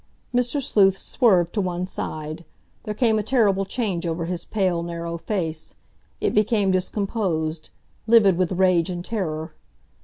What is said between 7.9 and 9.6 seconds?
livid with rage and terror.